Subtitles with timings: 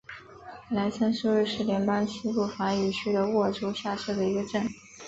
[0.69, 4.67] 莱森是瑞士联邦西部法语区的沃州下设的一个镇。